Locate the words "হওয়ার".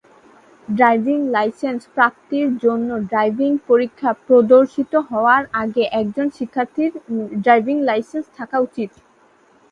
5.09-5.43